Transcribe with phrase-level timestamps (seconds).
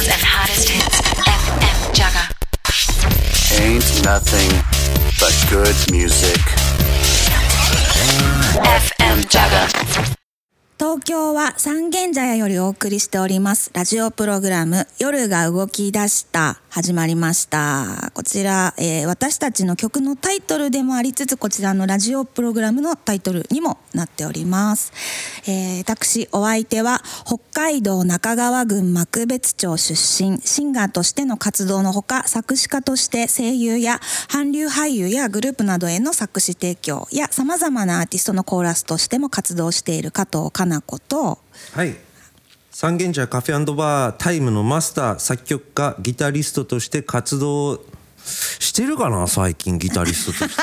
[0.00, 1.00] sounds and hottest hits.
[1.28, 2.24] FM Jaga.
[3.60, 4.50] Ain't nothing
[5.20, 6.40] but good music.
[8.56, 10.16] FM Jaga.
[10.78, 18.12] 東京は三軒茶屋よりお送りしておりますラジオプログラム夜が動き出した始まりました。
[18.14, 24.92] こちら、えー私たちの曲のタイトルでもありつつこちらのラジオプログラムのタイトルにもなっております、
[25.48, 33.98] えー私お相手は北海道中川郡幕別町出身シンガーとしての活動のほか作詞家として声優や
[34.28, 41.38] 韓流俳優やグループなどへの作詞提供やさまざまなアーティストのコーラスとしても活動している加藤かな子と。
[41.72, 42.09] はい。
[42.80, 47.76] 三軒茶カフェバータイムのマスター作曲家ギタリストとして活動
[48.24, 50.62] してるかな最近ギタリストとして。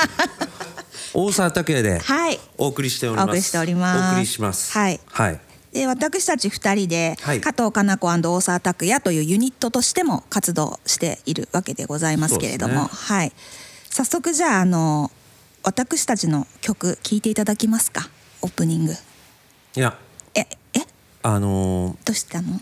[1.14, 2.40] 大沢拓也ではい。
[2.58, 3.26] お送りしております。
[3.26, 4.14] お送りしております。
[4.14, 4.72] お送りします。
[4.72, 4.98] はい。
[5.06, 5.40] はい。
[5.72, 7.40] で私たち2人で、はい。
[7.40, 13.32] 加藤かな子大沢拓也というユニットとしても活動しているわけでございますけれども、そうですはい、
[13.90, 15.12] 早速じゃああの
[15.62, 18.10] 私たちの曲聴いていただきますか。
[18.42, 18.96] オープニング。
[19.76, 19.96] いや。
[20.34, 20.97] ええ？
[21.22, 22.60] あのーどうしたの？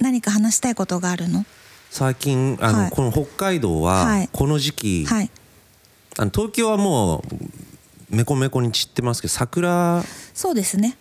[0.00, 1.44] 何か話したいことがあるの？
[1.90, 2.90] 最近あの、はい。
[2.90, 4.28] この北海道は、はい。
[4.32, 5.30] この時期、はい。
[6.18, 7.24] あの東京はも
[8.10, 10.96] うメコメコに散ってますけど桜そうですね。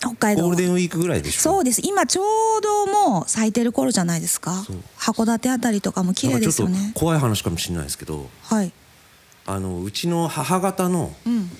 [0.00, 1.40] 北海道ゴールデンウィークぐらいでしょ？
[1.40, 1.80] そうです。
[1.84, 4.64] 今ちょうどもう咲いてる頃じゃないですか。
[4.96, 6.74] 函館あたりとかも綺麗ですよね。
[6.74, 8.72] なんかちょっと怖い話かもしれないですけどはい。
[9.46, 11.50] あのうちの母方のうん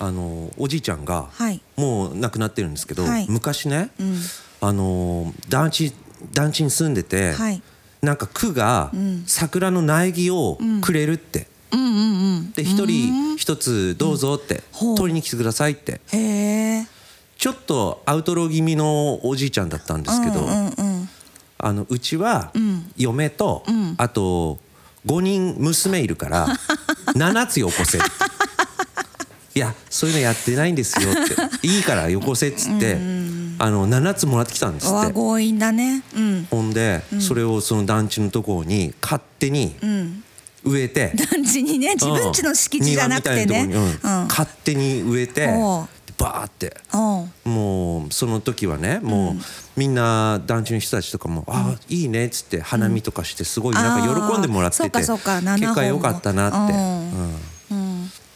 [0.00, 1.60] あのおじいちゃんが、はい。
[1.76, 3.26] もう亡くなってるんですけど、はい。
[3.28, 4.16] 昔ね、うん。
[4.62, 5.92] あの団地
[6.32, 7.62] 団地に住んでて、はい。
[8.02, 9.24] なんか区がん。
[9.26, 11.92] 桜の苗木をくれるって、うんうんう
[12.40, 12.52] ん。
[12.52, 14.96] で一人一つどうぞって、ほう。
[14.96, 16.00] 取りに来てくださいって。
[17.36, 21.08] ちょっとアウトロー気味のおじいちゃんだったんですけど、うんうんうん
[21.62, 22.90] あのうちはん。
[22.96, 23.94] 嫁と、ん。
[23.98, 24.58] あと
[25.06, 26.48] 5人娘いるから
[27.16, 27.98] 7つよこせ
[29.54, 31.34] いやそういうのやってないんですよって。
[31.66, 32.98] いいからよこせっつって、あ
[33.70, 34.94] の7つもらってきたんですって。
[34.94, 36.02] わ強引だね。
[36.14, 36.46] うん。
[36.50, 40.24] ほんで、それをその団地のところに勝手にうん。
[40.62, 43.70] 植えて、団地にね自分家の敷地じゃなくてね。
[44.28, 45.46] 勝手に植えて
[46.18, 46.76] バーって。
[47.44, 49.42] もうその時はねもう
[49.76, 55.50] みんな団地の人たちとかも「ああいいね」っつって花見とかしてすごいなんか喜んでもらっててあーそうかそうか。
[55.52, 57.10] 7結果良かったなって、うんうん。
[57.10, 57.36] うん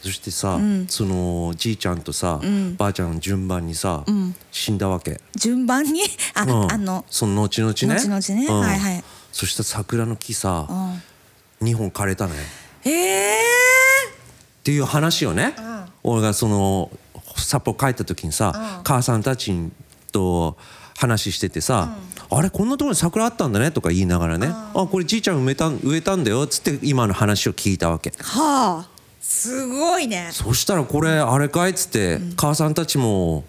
[0.04, 0.86] そしてさ、ん。
[0.86, 2.76] そのじいちゃんとさ、ん。
[2.76, 4.34] ばあちゃんの順番にさ、ん。
[4.52, 6.02] 死んだわけ、順番に？
[6.34, 6.70] あうん。
[6.72, 7.94] あのその後々ね。
[7.94, 8.46] 後々ね。
[8.46, 8.60] うん。
[8.60, 9.04] はいはい。
[9.32, 11.66] そしたら桜の木さうん。
[11.66, 12.34] 2本枯れたね
[12.82, 15.54] へえっていう話をね、
[16.02, 16.90] 俺がその
[17.36, 19.70] 札幌帰った時にさ、母さんたち
[20.12, 20.58] と
[20.98, 21.96] 話しててさ、
[22.30, 28.12] あれこんなところに桜あったんだねとか言いながらね、あこれじいちゃん植えたん植えたんだよっつって今の話を聞いたわけ。
[28.20, 28.93] はあ
[29.26, 30.28] すごいね。
[30.32, 33.42] そしたらこれあれかいっつって、母さんたちも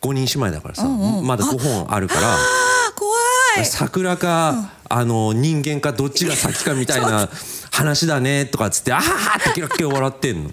[0.00, 2.20] 5人姉妹だからさ、まだ5本あるから。
[2.32, 2.36] あ
[2.96, 3.12] 怖
[3.62, 3.66] い。
[3.66, 7.28] 桜か、あの人間かどっちが先かみたいな
[7.70, 10.50] 話だねとかっつってあははってキラキラ笑ってんの。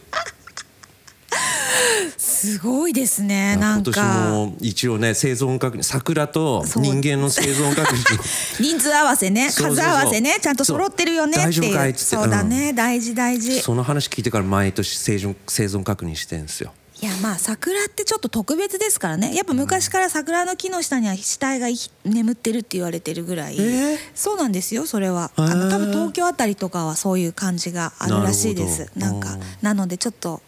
[2.38, 8.18] すごいですねなん今か年も一応ね生存確認桜と人間の生存確認。
[8.62, 11.98] 人数合わせね数合わせねちゃんと揃ってるよねっていう。
[11.98, 12.30] そう。
[12.30, 13.60] だね大事大事。
[13.62, 16.74] その話聞いてから毎年生存生存確認してんですよ。
[17.00, 19.36] いやまあ桜ってちょっと特別ですからね。
[19.36, 21.76] やっぱ昔から桜の木の下には死体がい
[22.06, 23.98] 眠ってるって言われてるぐらい、えー？
[24.16, 25.32] そうなんですよそれは。
[25.36, 28.90] あの多分東京あたりとかはそういう感じがあるらしいです。
[28.96, 30.42] なんかなのでちょっと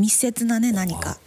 [0.00, 1.18] 密接なね何か。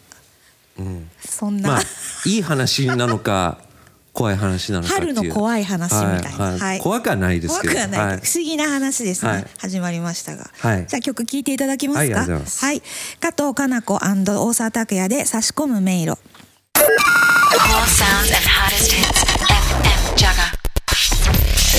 [0.77, 1.09] うん。
[1.23, 1.81] そんな、まあ
[2.25, 3.59] いい話なのか
[4.13, 5.15] 怖い話なのかっていう。
[5.15, 6.45] 春の怖い話みたいな。
[6.45, 6.79] はははい。
[6.79, 7.73] 怖くはないですけど。
[7.73, 8.17] 怖くはない、はい。
[8.23, 9.47] 不思議な話ですね、はい。
[9.57, 10.85] 始まりましたが、はい。
[10.87, 12.01] じゃあ曲聴いていただけますか？
[12.01, 12.65] はいありがとうございます。
[12.65, 12.81] はい。
[13.19, 16.17] 加藤かな子大沢拓也で差し込む迷路.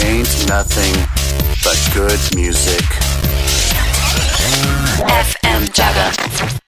[0.05, 0.95] Ain't nothing
[1.63, 2.83] but good music.
[4.99, 6.64] FM Jaga.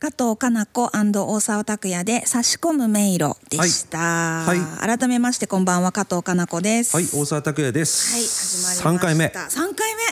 [0.00, 4.58] 加藤かな子大沢拓也で差し込む迷路でした、はい。
[4.60, 6.94] は改めましてこんばんは加藤かな子です。
[6.94, 8.12] はい大沢拓也です。
[8.12, 9.08] はい始まりました。
[9.08, 9.24] 3回目。
[9.26, 10.02] 3回目？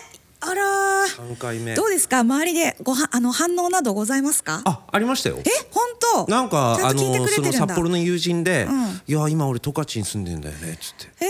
[0.41, 1.35] あらー。
[1.35, 1.77] 3回目。
[1.77, 2.19] どうですか？
[2.19, 4.61] 周りでごはあの反応などございますか？
[4.65, 5.39] あありましたよ。
[5.39, 5.85] え本
[6.27, 6.33] 当？
[6.33, 11.25] なんかあのその札幌の友人でうん「いや今俺十勝に住んでんだよね」っつって。
[11.25, 11.27] え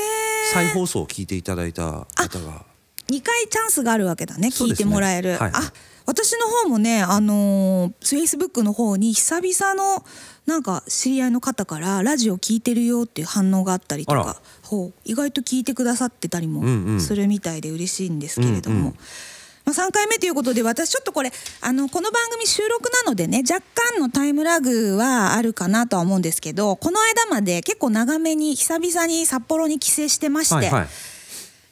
[0.55, 2.64] 再放送を聞いていただいた方が。
[3.11, 4.49] 2回チャンスがあるわけだね。
[4.49, 5.50] 聞いてもらえる、はい。
[5.52, 5.73] あ
[6.06, 10.05] 私の方もねあのフェイスブックの方に久々の
[10.47, 18.97] なんか知り合いの方からラジオ聞いてるよっていう反応があったりとかほう意外と聞いてくださってたりもするみたいで嬉しいんですけれども、うんうん。
[19.64, 30.87] まあ、3回目ということで私ちょっとこれあのこの番組収録なのでね若干のタイムラグはあるかなとは思うんですけどこの間まで結構長めに久々に札幌に帰省してまして、はいはい。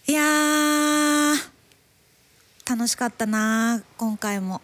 [0.06, 1.53] いやー
[2.68, 4.60] 楽しかったな今回も。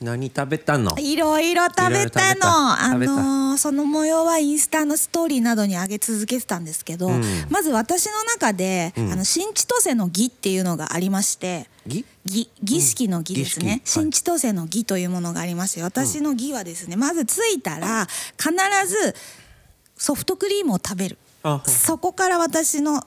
[0.00, 0.96] 何食べたの？
[0.98, 2.46] いろいろ食べたの。
[2.72, 7.22] あのーその模様はインスタのストーリーなどに上げ続けてたんですけど、うん。
[7.50, 9.12] まず私の中で、うん。
[9.12, 13.98] あの新千歳の儀っていうのがありましてぎ儀儀式の儀ですね、儀式。
[13.98, 14.04] はい。
[14.04, 18.06] 新千歳の儀というものがありまして私の儀はですねまず着いたら
[18.38, 18.54] 必
[18.86, 19.14] ず
[19.98, 21.18] ソフトクリームを食べる。
[21.42, 23.02] あそこから私の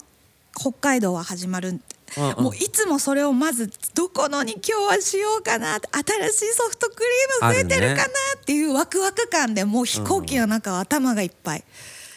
[0.55, 1.81] 北海道は始まるん
[2.17, 2.43] うんうん。
[2.45, 7.03] もういつもそれをまずどこのに今日はしようかな新しいソフトク
[7.41, 11.63] リーム増えてるかなっていうワクワク感でもう飛行機の中は頭がいっぱい。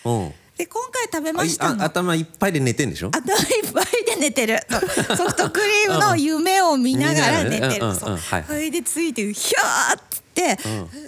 [0.05, 0.35] うん。
[0.57, 1.85] で今回食べましたの。
[1.85, 3.09] 頭いっぱいで寝てんでしょ？
[3.13, 4.59] 頭いっぱいで寝てる。
[5.17, 7.95] ソフトクリームの夢を見ながら寝てる。
[7.95, 10.01] それでついてひゃーっ
[10.35, 10.59] て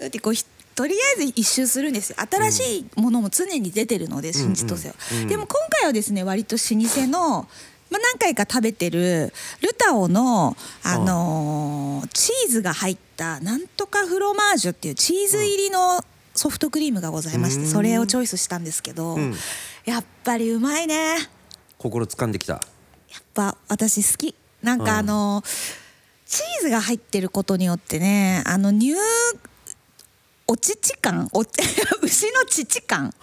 [0.02, 0.20] うん。
[0.20, 0.44] こうひ
[0.74, 2.16] とりあえず一周するんですよ。
[2.30, 5.28] 新しいものも常に出てるので新千歳は、うんうん。
[5.28, 7.48] でも今回はですね割と老舗の
[7.90, 16.00] まあ、何回か食べてるルタオの、あのーチーズが入ったなんとかフロマージュっていうチーズ入りの
[16.34, 17.68] ソフトクリームがございまして、うん。
[17.68, 19.34] それをチョイスしたんですけど、うん。
[19.84, 21.16] やっぱりうまいね。
[21.78, 22.54] 心掴んできた。
[22.54, 24.34] やっぱ私好き。
[24.62, 24.86] なんうん。
[24.86, 25.42] かあの、
[26.28, 28.94] チーズが入ってることによってねあの乳
[30.46, 31.40] お乳感お
[32.02, 33.14] 牛の乳感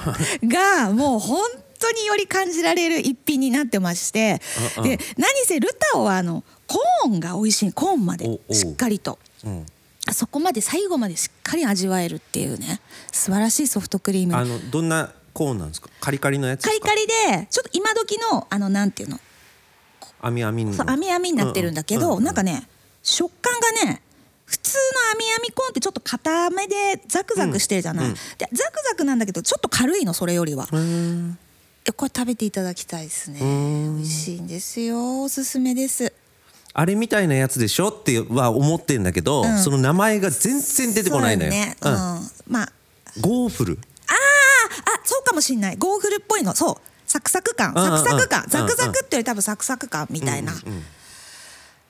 [0.44, 4.42] がもう本当により感じられる一品になってまして
[4.84, 9.20] で何せルタオはあのコーンが美味しいコーンまでしっかりと。
[9.44, 9.66] うん。
[10.12, 12.80] そこまで最後までしっかり味わえるっていうね
[13.12, 14.36] 素晴らしいソフトクリーム。
[14.36, 15.90] あのどんなコーンなんですか？
[16.00, 16.88] カリカリのやつですか？
[16.88, 19.20] カリカリでちょっと今時のあのなんていうの？
[20.22, 20.92] 網網の。
[20.92, 22.68] 網網になってるんだけど、ううなんかね
[23.02, 24.02] 食感がね
[24.46, 24.78] 普通
[25.14, 28.16] の網網コーンってちょっと硬めでザクザクしてるじゃない、うんうん。
[28.38, 30.68] でザクザクなんだけどちょっと軽いのそれよりは、
[31.94, 33.40] これ食べていただきたいですね。
[33.42, 33.98] うん。
[33.98, 35.24] 美味しいんですよ。
[35.24, 36.12] おすすめです。
[36.74, 39.58] あれみたいなやつでしょっては思ってんだけど、うん。
[39.60, 41.52] その名前が全然出てこないのよ。
[41.52, 41.62] そう
[41.94, 42.54] だね、うん。
[42.54, 42.72] まあ。
[43.22, 43.80] ゴーフル。
[44.08, 44.14] あ
[45.04, 45.78] そうかもしんない。
[45.78, 46.54] ゴーフルっぽいの。
[46.56, 46.76] そう。
[47.06, 47.74] サクサク感。
[47.74, 48.44] サクサク感。
[48.44, 50.84] うんザクザクってより多分サクサク感みたいな、うんうん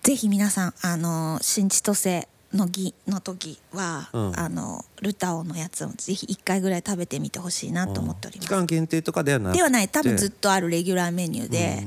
[0.05, 4.39] ぜひ皆さんあの新千歳の儀の時は、うん。
[4.39, 8.47] あのルタオのやつをぜひ1回ぐらい食べてみてほしいなと思っております。
[8.47, 9.57] 期間限定とかではなくて。
[9.57, 9.89] ではない。
[9.89, 11.83] 多分ずっとあるレギュラーメニューで。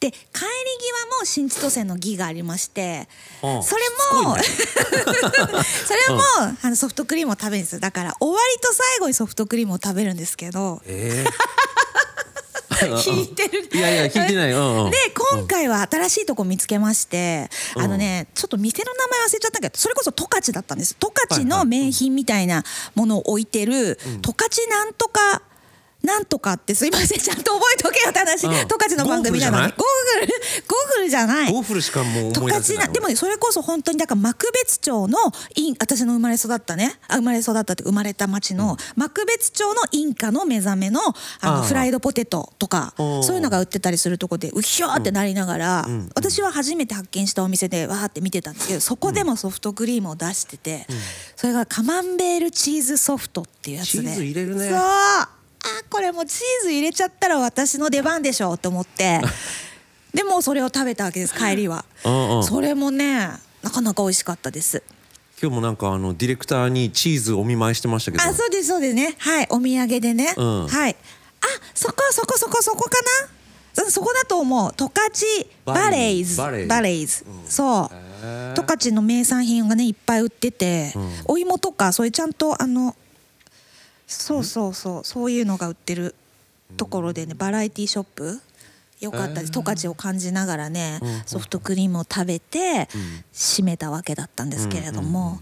[0.00, 3.08] で帰り際も新千歳の儀がありまして
[3.40, 3.56] それ
[4.22, 4.44] も、し
[5.86, 6.22] それも、
[6.62, 7.80] あのソフトクリームを食べるんです。
[7.80, 10.80] だから終わりと最後にソフトクリームを食べるんですけど。
[10.86, 11.24] え
[12.86, 13.68] 聞 いてる。
[13.72, 14.52] いやいや聞いてない。
[14.52, 14.90] うんうん。
[14.90, 14.96] で
[15.32, 17.82] 今回は新しいとこ見つけまして、うん。
[17.82, 20.96] あのねちょっと店の名前忘れちゃったけどそれこそ十勝だったんです。
[20.98, 22.64] 十勝の名品みたいな
[22.94, 25.42] ものを置いてる十勝なんとか
[26.02, 27.18] なんとかってすいません。
[27.18, 28.52] ちゃんと覚えとけよって話うん。
[28.52, 29.62] 十勝の番組なのに。
[29.64, 29.76] ゴー
[30.20, 30.26] グル
[30.66, 31.08] ゴーグル。
[31.08, 31.52] じゃない。
[31.52, 32.92] ゴーフルしかもう十思い出せない。
[32.92, 35.18] でもねそれこそ本当にだから幕別町の
[35.56, 36.98] イン私の生まれ育ったね。
[37.08, 41.00] あ生まれ育ったって生まれた町の幕別町のインカの目覚めの
[41.40, 46.10] あのフライドポテトとかそういうのが売ってたりするとこでうひょーってなりながら、んうん。
[46.14, 50.86] 私は初めて発見したお店でわーって見てたんですけどそこでもソフトクリームを出してて、
[51.36, 54.02] それがカマンベールチーズソフトっていうやつで。
[54.02, 54.68] チーズ入れるね。
[54.68, 54.78] そう
[55.64, 59.20] あこれもうチーズ入れちゃったら私の出番でしょと思って。
[60.14, 61.84] でもうそれを食べたわけです帰りは。
[62.04, 62.44] うんうん。
[62.44, 63.30] それもね
[63.62, 64.82] なかなか美味しかったです。
[65.40, 68.24] 今日もなんかあのディレクターにチーズお見舞いしてましたけど。
[68.24, 69.14] あそうですそうですね。
[69.18, 70.66] はいお土産でね、うん。
[70.66, 70.96] はい。
[71.40, 72.98] あそこそこそこそこか
[73.76, 73.82] な？
[73.84, 74.72] うんそこだと思う。
[74.76, 76.36] 十勝バレイズ。
[76.36, 77.24] バレイズ。
[77.48, 77.90] そう。
[78.56, 81.12] 十勝の名産品がねいっぱい売ってて、うん。
[81.26, 82.96] お芋とかそういうちゃんとあの
[84.08, 86.14] そうそうそうそういうのが売ってる
[86.76, 88.40] ところでねバラエティショップ
[89.00, 89.52] よかったです。
[89.52, 93.24] 十勝を感じながらね、うんソフトクリームを食べてうん。
[93.32, 95.38] 締めたわけだったんですけれども、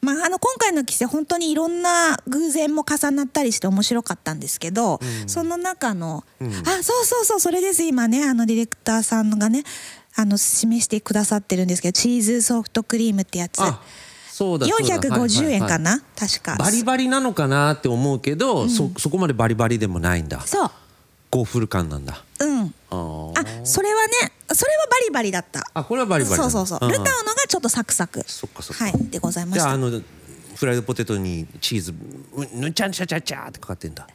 [0.00, 5.28] まあ、あの今回の帰省本当にいろんな偶然も重なったりして面白かったんですけど、うん。
[5.28, 6.48] その中の、うん。
[6.48, 9.62] あそうそうそうそれです今ねあのディレクターさんがね
[10.16, 13.62] あの示してくださってるんですけどチーズソフトクリームってやつ。
[13.62, 13.80] あ
[14.36, 14.96] そうだそうだ。
[14.98, 16.00] 450円かな、はい。
[16.14, 16.50] 確か。
[16.50, 20.42] はいバリバリなのかなって思うけど、そそこまでバリバリでもないんだ。
[20.42, 20.70] そう。
[21.30, 22.22] ゴーフル感なんだ。
[22.40, 22.74] うん。
[22.90, 23.32] あ
[23.64, 24.12] それはね
[24.52, 25.64] それはバリバリだった。
[25.72, 26.90] あこれはバリバリそうそうそう、んん。
[26.90, 28.22] ルタオのがちょっとサクサク。
[28.26, 28.84] そっかそっか。
[28.84, 28.92] はい。
[29.10, 29.62] でございました。
[29.62, 30.02] じゃああの
[30.54, 31.94] フライドポテトにチーズ
[32.34, 34.06] うぬちゃんちゃちゃちゃってかかってんだ。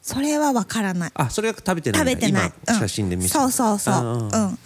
[0.00, 1.10] それはわからない。
[1.14, 3.94] あそれは食べてない食べてない、今うん写真で見せそうそうそう。
[4.32, 4.58] うん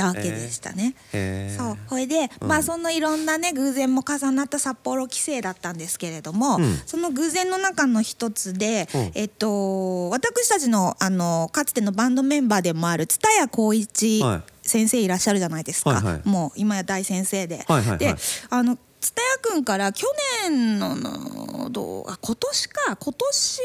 [0.00, 1.56] うんうんだわけでしたね、へー。
[1.56, 1.78] そう。
[1.88, 6.62] これで、まあそのいろんなね偶然も重なった札幌帰省だったんですけれども、ん。
[6.86, 9.10] その偶然の中の一つで、うん。
[9.14, 14.42] えっと私たちのあのかつてのバンドメンバーでもある蔦谷光一はい。
[14.62, 16.28] 先生いらっしゃるじゃないですか、はいはい。
[16.28, 17.64] もう今や大先生で。
[17.66, 17.98] はいはいはい。
[17.98, 18.14] で
[18.50, 20.06] あの蔦谷君から去
[20.48, 23.60] 年ののどうあ今年か今年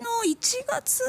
[0.00, 1.02] の1月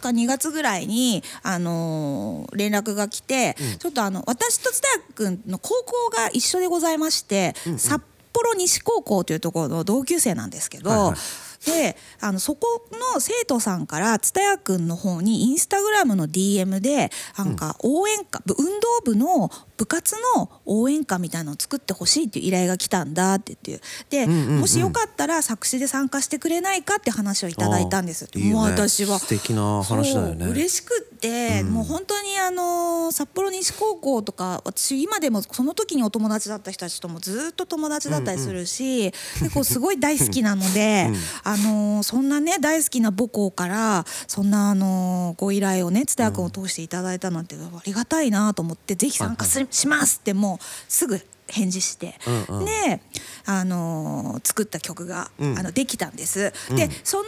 [0.00, 4.82] か2月ぐらいにあの連絡が来て、ちょっとあの私と蔦
[5.16, 8.02] 谷君の高校が一緒でございまして、札
[8.32, 10.90] 幌西高校というところの同級生なんですけど。
[10.90, 11.16] はいはい。
[11.64, 28.54] であのそこの生徒さんから蔦谷君の方にインスタグラムの DM でなんか応援歌、ぶ運動部の部活の応援歌みたいなのを作ってほしいっていう依頼が来たんだって言ってで、んうんうんもしよかったら作詞で参加してくれないかって話をいただいたんですいいよね。
[28.54, 29.18] もう私は。
[29.18, 30.46] 素敵な話だよね。
[30.46, 41.10] 嬉しくって、もう本当にあの札幌西高校とか私今でもその時にお友達だった人たちともずっと友達だったりするし、結構すごい大好きなので、
[41.44, 52.14] あのそんなね大好きな母校からそんなあのご依頼をね蔦谷君を通していただいたなんてありがたいなと思ってぜひ参加するしますってもうすぐ返事して、
[52.48, 52.64] うんうん。
[52.64, 53.00] で、
[53.44, 55.58] あの作った曲が、うん。
[55.58, 56.52] あのできたんです。
[56.74, 57.24] でその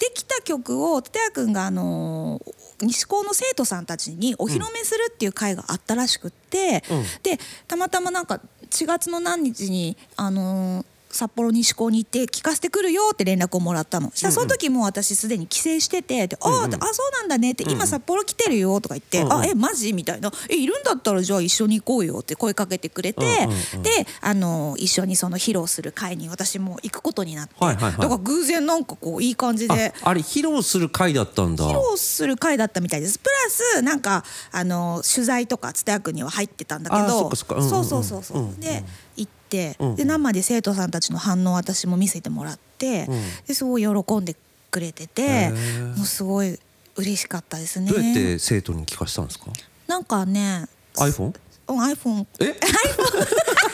[0.00, 2.40] できた曲を蔦谷君が、あの
[2.80, 7.02] 西高の生徒さんたちにお披露目するっていう会があったらしくって、うん。
[7.22, 14.10] でたまたまなんか4月の何日に、あの札幌西高に行って聞かせてくるよって連絡をもらったの。
[14.14, 19.32] したらその時もう私すでに帰省しててで、あああそうなんだねって、今札幌来てるよとか言って、うんうん。
[19.32, 20.32] あえマジみたいな。
[20.48, 23.82] えいるんだったらじゃあ一緒に行こうよって声かけてくれて、うんうんうん。
[23.82, 23.90] で
[24.20, 27.92] あの一緒にその披露する会に私も行くことになって、はいはいはい。
[27.92, 29.92] だから偶然なんかこういい感じで。
[30.02, 31.64] ああれ披露する回だったんだ。
[31.64, 33.18] 披露する回だったみたいです。
[33.18, 37.28] プラスなんかあの取材とか蔦谷君には入ってたんだけど。
[37.28, 37.70] かそうんうんうん。
[37.70, 38.84] そうそうそうそう、うんうんで
[39.16, 39.39] 行って、
[39.78, 39.96] うんうん。
[39.96, 43.22] で生で生徒さんたちの反応を私も見せてもらって、うん。
[43.46, 44.36] ですごい喜んで
[44.70, 45.50] くれてて
[45.96, 46.58] もうすごい
[46.96, 47.90] 嬉しかったですね。
[47.90, 49.46] どうやって生徒に聞かせたんですか？
[49.86, 50.66] なんかね
[50.96, 51.34] iPhone?
[51.68, 52.54] うん iPhone え？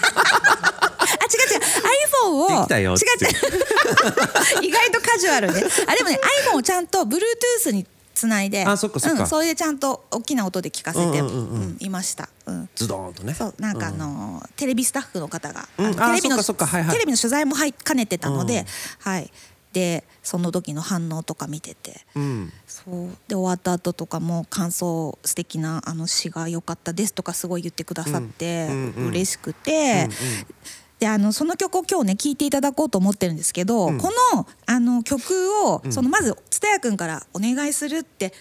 [0.07, 1.61] あ違う違う。
[2.25, 3.03] iPhone をできたよ違う違
[4.63, 4.65] う。
[4.65, 8.65] 意外とカジュアルであでもね iPhone をちゃんと Bluetooth につないで。
[8.65, 9.23] あそっかそっか。
[9.23, 11.63] うん、それでちゃんと大きな音で聞かせて、うんうんうんうん。
[11.63, 13.35] うんいました、うん、ズドーンとね。
[13.35, 15.95] そうなんかあのーテレビスタッフの方が、うん。
[15.95, 19.13] テレビのテレビの取材もはい兼ねてたので、うん。
[19.13, 19.31] はい。
[19.73, 22.01] でその時の反応とか見てて。
[22.15, 22.53] うん。
[22.67, 23.11] そう。
[23.29, 30.09] で終わった後とかも感想素敵なあの詩が良かったですとかすごい言ってくださって、うんうんうん嬉しくて、
[30.99, 33.99] であのその曲を今日ね聴いていただこうと思ってるんですけど、うん。
[33.99, 38.33] このあの曲を、そのまず蔦谷君からお願いするって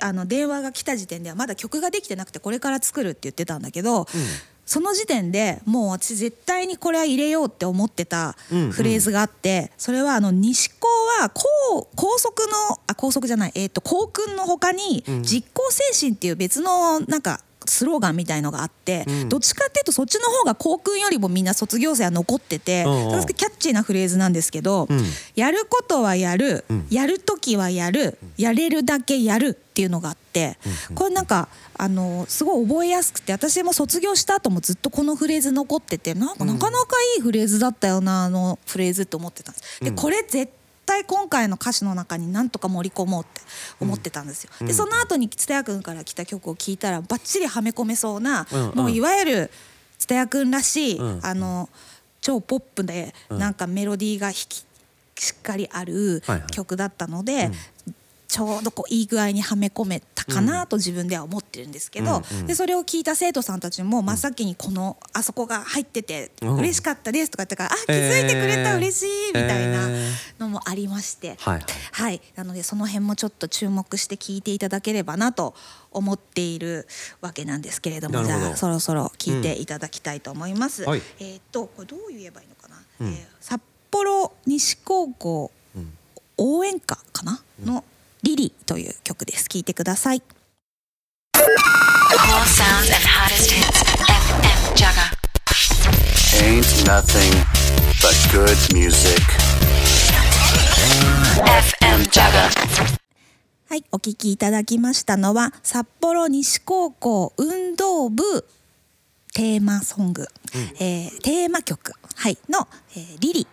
[0.00, 4.06] あの電話が来た時点ではまだ曲ができてなくてこれから作るって言ってたんだけど、
[4.64, 8.72] その時点でもう私絶対にこれは入れようって思ってたうんうん。
[8.72, 10.88] フレーズがあって、それはあの西高
[11.20, 19.28] は高高速のあ高速じゃないえっ、と高訓の他に実行精神っていう別のなんかスローガンみたいのがあって、うん。
[19.28, 23.26] どっちかっていうとそっちの方が高訓よりもみんな卒業生は残ってて、うん。
[23.26, 25.04] キャッチーなフレーズなんですけど、うん。
[25.34, 26.86] やることはやる、ん。
[26.90, 30.58] やるときはやる、やれるだけやるっていうのがあって、
[30.94, 39.80] これなんかあのすごい覚えやすくて私も卒業した後もずっとこのフレーズ残っててなんかなかなかいいフレーズだったよなあのフレーズって思ってたんです。
[39.82, 40.61] でこれ絶対
[41.06, 43.40] 今回の歌詞の中になんとか盛り込もうって
[43.80, 44.50] 思ってたんですよ。
[44.66, 48.76] でその後に蔦谷君から来た曲を聴いたらバッチリはめ込めそうな、うんうん。
[48.76, 49.50] もういわゆる
[49.98, 51.68] 蔦谷君らしい、うんあの
[52.20, 54.64] 超ポップで、なんかメロディーが弾き
[55.18, 56.50] しっかりあるはいはい。
[56.52, 57.50] 曲だったので、
[58.32, 62.46] ちょうどこういい具合にはめ込めたかなと自分では思ってるんですけど、うんうん。
[62.46, 66.56] でそれを聞いた生徒さんたちも真っ先にこのあそこが入っててうん。
[66.56, 71.62] 嬉しかったですとか言ってから、あ気づいてくれた嬉しいみたいなえのもありまして、はい。
[71.92, 75.54] はい、なのでその辺もちょっと注目して聞いていただければなと
[75.90, 76.88] 思っている
[77.20, 80.84] わけなんですけれどもじゃあそろそろ聞いていただきたいと思います。
[80.84, 81.02] はい。
[81.20, 83.08] えーっとこれどう言えばいいのかな、うん。
[83.08, 83.60] えー札
[83.90, 85.50] 幌西高校
[86.38, 87.84] 応援歌かな、の
[88.22, 89.48] 「リリという曲です。
[89.48, 90.22] 聴いてください。
[103.68, 108.22] はいお聴きいただきましたのは札幌西高校運動部
[109.34, 110.26] テーマソング、う
[110.78, 113.46] え、テーマ曲、はい、の「えー、リリ」。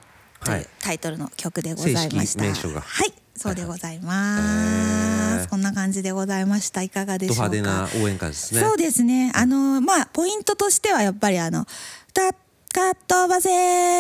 [0.44, 2.20] というはいタイトルの曲でございました。
[2.20, 5.48] 正式名称がはい、そうでございます。
[5.50, 6.82] こんな感じでございました。
[6.82, 7.50] いかがでしょうか？
[7.50, 9.32] ド派手な応援歌ですねそうですね。
[9.36, 11.66] あのまあポイントとしてはやっぱりあの
[12.14, 12.34] た
[12.72, 13.50] かっ飛ばせ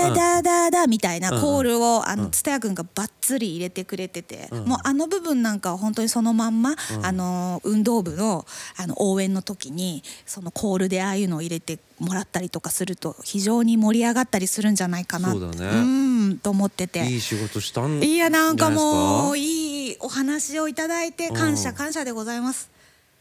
[0.07, 0.13] うん。
[0.13, 1.41] だだだみたいなうん。
[1.41, 2.19] コールをあうん。
[2.19, 8.45] の蔦谷君がバッツリ入れてくれてて、もうあの部分なんかは本当にそのまんま、あの運動部の
[8.77, 15.67] あの応援の時にそのコールでああいうのを入れてもらったりとかすると非常に盛り上がったりするんじゃないかなそうだね。
[15.67, 15.85] う
[16.33, 17.05] んと思ってて。
[17.09, 22.69] いい仕事したんいやなんかもうじいいお話をいただいて感謝うん感謝でございます。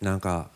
[0.00, 0.50] なんか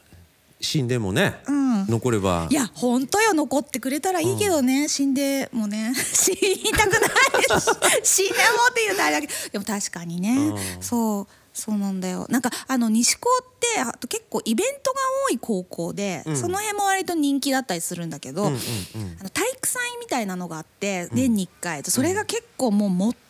[0.63, 1.87] 死んでもね、うん。
[1.89, 2.47] 残れば。
[2.49, 3.35] いや本当よ。
[3.35, 5.93] 残ってくれたらいいけどね、死んでもね。
[5.99, 7.67] 死にたくないし。
[8.25, 9.33] 死んでもって言うとあれだけど。
[9.53, 10.83] でも確かにね、うん。
[10.83, 11.27] そう。
[11.53, 12.27] そうなんだよ。
[12.31, 16.37] なんかあの西高ってあと結構イベントが多い高校で、うん。
[16.37, 19.17] その辺も割と人気だったりするんだけど、うんうんうん。
[19.21, 23.22] あの体育祭みたいなのがあって年に1回、それが結構もう最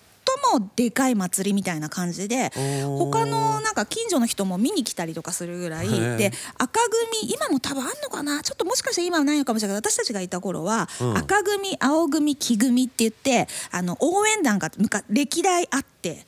[0.52, 2.50] もでかい祭りみたいな感じで
[2.84, 5.88] 他のなんか近所の人も見に来たりとかするぐらい。
[5.88, 6.80] で赤
[7.12, 8.42] 組今も多分あんのかな？
[8.42, 9.80] ちょっともしかして今はないのかもしれない。
[9.80, 11.16] けど私たちがいた頃は、うん。
[11.18, 14.70] 赤組青組黄組って言ってあの応援団が
[15.08, 16.24] 歴代あって。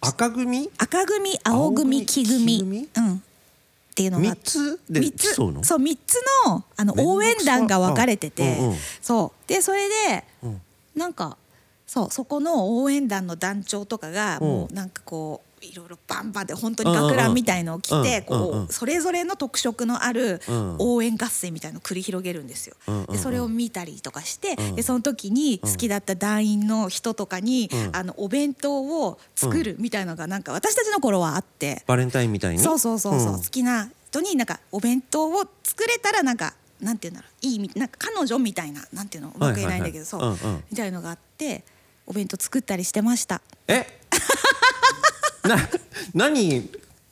[0.00, 0.70] 赤組？
[0.78, 3.14] 赤組青組青組うん。
[3.14, 3.20] っ
[3.98, 5.34] ていうのがあ三つで三つ。
[5.34, 8.58] そう3つのあの応援団が分かれてて、
[9.02, 9.48] そう。
[9.48, 10.60] でそれで、うん。
[10.94, 11.36] なんか
[11.88, 14.46] そうそこの応援団の団長とかがうん。
[14.46, 20.76] もうなんかこういろいろバンバンで本当に学ランみたいのを着てこうそれぞれの特色のあるうん。
[20.78, 22.76] 応援合戦みたいのを繰り広げるんですよ。
[23.10, 24.76] でそれを見たりとかしてうん。
[24.76, 27.96] でその時に好きだった団員の人とかにうん。
[27.96, 31.82] あのお弁当を作るみたいなのがなんか私たちの頃はあって。
[31.86, 32.60] バレンタインみたいに？
[32.60, 33.38] そうそうそうそう、ん。
[33.38, 37.46] 好きな人になんかお弁当を作れたらなんかなんていうんだろう。
[37.46, 39.32] いいみなんか彼女みたいななんていうの？
[39.34, 40.38] うまく言えないんだけど、そう、
[40.70, 41.64] みたいのがあって
[42.08, 43.42] お弁当作ったりしてました。
[43.66, 43.86] え？
[45.44, 45.56] な
[46.14, 46.68] 何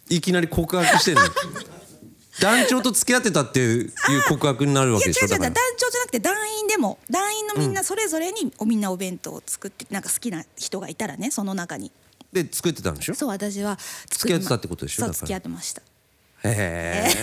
[0.08, 1.22] いきなり告白してんの？
[2.40, 3.92] 団長と付き合ってたっていう
[4.28, 5.50] 告白になるわいや違う違う団けでしょだから。
[5.78, 11.90] 長じゃなくて団員でも団員のみんなそれぞれにおみんなお弁当を作ってなんか好きな人がいたらねその中に。
[12.32, 13.14] で作ってたんでしょ？
[13.14, 13.78] そう私は
[14.11, 15.04] 付き合ってたってことでしょ？
[15.04, 15.82] そう付き合ってました。
[16.44, 17.14] へえ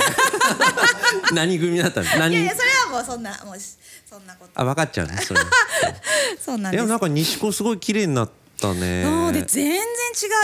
[1.33, 2.09] 何組だったの？
[2.17, 2.31] 何？
[2.33, 3.75] いやいやそれはもうそんなもうし
[4.06, 4.51] そんなこと。
[4.62, 5.39] あ分かっちゃうねそれ。
[6.39, 8.29] そうなんでもなんか西高すごい綺麗になっ
[8.60, 9.03] たね。
[9.03, 9.79] そうで全然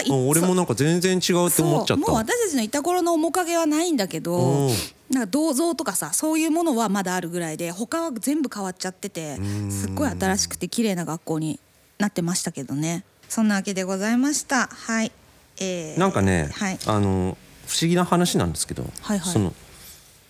[0.08, 0.14] 違う。
[0.14, 2.08] うん俺もなんか全然違うって思っちゃった。
[2.08, 4.76] もう私たちのいた頃の面影はないんだけどうん。
[5.12, 9.38] なんか銅像とかさそういうものはまだあるぐらいで他は全部変わっちゃってて
[9.72, 11.60] すっごい新しくて綺麗な学校に
[11.98, 13.04] なってましたけどね。
[13.28, 14.68] そんなわけでございました。
[14.68, 15.12] はい、
[15.60, 16.80] えーなんかね、はい。
[16.86, 19.34] あの不思議な話なんですけど、はいはい。
[19.34, 19.54] その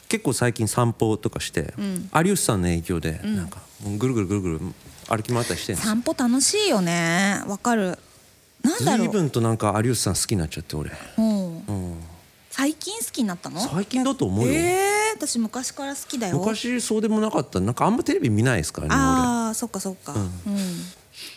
[0.09, 2.09] 結構最近散歩とかして、ん。
[2.13, 3.59] 有吉さんの影響で、なんか
[3.97, 4.59] ぐるぐるぐるぐる
[5.07, 7.41] 歩き回ったりして散歩楽しいよね。
[7.47, 7.97] わかる。
[8.61, 9.07] なんだろう。
[9.07, 11.21] 随分となんか有吉さん好きになっちゃって俺、う。
[11.21, 11.95] んうん、
[12.49, 13.61] 最近好きになったの？
[13.61, 16.39] 最近だと思うよ、えー、私昔から好きだよ。
[16.39, 17.59] 昔そうでもなかった。
[17.59, 20.13] なんかあんまテレビ見ないですからね俺ああそっかそっか。
[20.13, 20.29] うん、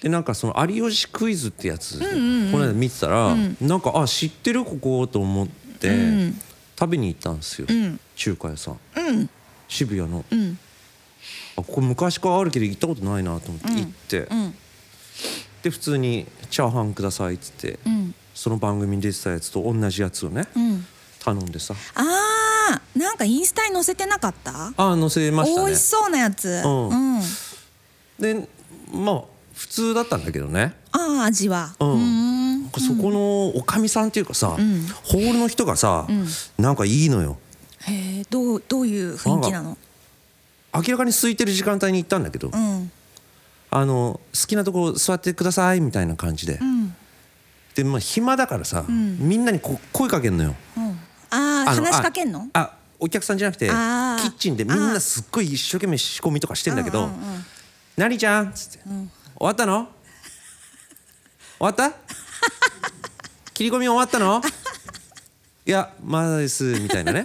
[0.03, 2.05] でなんかその有吉クイズってやつ、こ
[2.59, 5.47] の間見てたら、なんかあ知ってるここと思っ
[5.79, 6.41] て、ん
[6.79, 8.01] 食べに行ったんですよ、ん。
[8.17, 8.81] 中華屋さん。
[8.97, 9.31] うん。
[9.69, 10.59] 渋谷の、うん。
[11.57, 14.55] あここ昔からあるけど行ったことないなと思って行って、うん。
[15.63, 18.15] で普通に「チャーハンください」っつって、うん。
[18.35, 20.87] その番組に出てたやつと同じやつをね、うん。
[21.21, 21.75] 頼んでさ。
[21.95, 24.73] あーなんかインスタに載せてなかった？
[24.77, 25.67] あ載せましたね。
[25.67, 26.63] 美味しそうなやつ。
[26.65, 26.89] うん。
[26.89, 27.23] うん。
[28.19, 28.49] で
[28.93, 29.23] まあ
[29.62, 30.75] 普通だったんだけどね。
[30.90, 31.77] ああ味は。
[31.79, 32.68] うん。
[32.79, 34.48] そこのおかみさんっていうかさ、
[35.05, 36.09] ホールの人がさ、
[36.59, 37.38] なんかいいのよ。
[37.83, 39.79] へえどうどういう雰囲気なの？
[40.75, 42.90] 明らかに空いてる時間帯に行ったんだけど、うん。
[43.70, 46.94] あの好きなとこ座ってくださいみたいな感じで、うん。
[47.77, 50.57] でまあ暇だからさ、みんなにこ声かけんのよ。
[50.77, 50.98] うん。
[51.31, 52.48] ああ話しかけんの？
[52.53, 57.44] ああお客さんじゃなくてキッチンでみんなすっごい一生懸命仕込みとかしてんだけどうんうんうん
[57.96, 58.81] 「何ちゃん」っつって
[59.42, 59.88] 「終わったの？
[61.59, 61.90] 終わった？
[63.52, 64.40] 切り込み終わったの？
[65.66, 67.24] いやまだです」みたいなね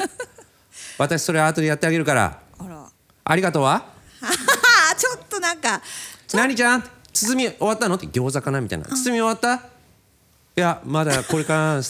[0.97, 2.39] 「私それ後でやってあげるから。
[3.23, 3.85] ありがとうは
[4.21, 5.79] あ ちょっとなんか
[6.33, 6.83] 何ちゃん？
[7.13, 9.53] 包み終わったの?」って餃子かなみたいな「包み終わった？
[9.55, 9.59] い
[10.55, 11.81] やまだこれから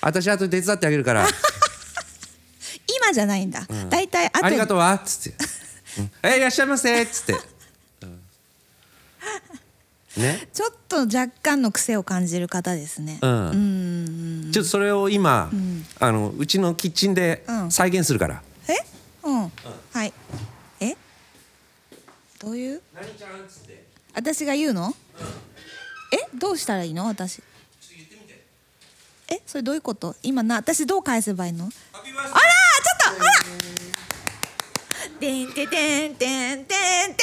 [0.00, 1.28] 私後で手伝ってあげるから。
[2.96, 3.66] 今じゃないんだ。
[3.90, 5.36] だいたいありがとうわ」っつって
[6.00, 6.12] 「うん。
[6.22, 7.40] えいらっしゃいませ」っつって、うん
[10.18, 10.48] ね。
[10.52, 13.18] ちょっと若干の癖を感じる方ですね。
[13.22, 13.50] うん。
[13.50, 13.54] う
[14.48, 14.52] ん。
[14.52, 15.50] ちょっとそれを今、
[16.00, 17.70] あのうちのキッチンでうん。
[17.70, 18.42] 再現するから。
[18.68, 18.74] え？
[19.22, 19.52] うん。
[19.92, 20.12] はい。
[20.80, 20.96] え？
[22.40, 22.82] どういう？
[22.94, 23.84] 何ちゃんっつって。
[24.14, 24.94] 私が言うの？
[26.38, 27.06] どうしたらいいの？
[27.06, 27.42] 私。
[29.30, 29.40] え？
[29.46, 30.14] それどういうこと？
[30.22, 31.64] 今な私どう返せばいいの？
[31.64, 33.30] あらちょっとあら。
[35.20, 36.74] てんててんてんて
[37.08, 37.16] んてん